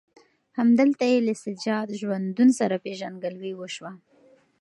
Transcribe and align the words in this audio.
همدلته 0.59 1.03
یې 1.11 1.19
له 1.27 1.33
سجاد 1.43 1.87
ژوندون 1.99 2.49
سره 2.59 2.75
پېژندګلوي 2.85 3.53
وشوه. 3.55 3.91